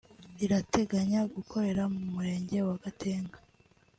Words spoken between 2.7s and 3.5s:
Gatenga